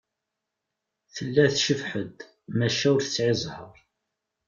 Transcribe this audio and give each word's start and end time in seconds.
Tella 1.13 1.45
tcebbeḥ-d, 1.53 2.17
maca 2.57 2.87
ur 2.93 3.01
tesεi 3.03 3.33
ẓẓher. 3.39 3.77